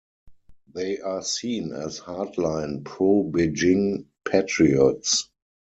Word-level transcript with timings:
They 0.73 0.97
are 0.97 1.21
seen 1.21 1.73
as 1.73 1.99
hard-line 1.99 2.83
pro-Beijing 2.85 4.05
patriots. 4.25 5.29